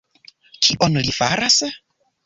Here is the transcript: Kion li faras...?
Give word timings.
Kion 0.69 0.97
li 1.05 1.15
faras...? 1.19 1.63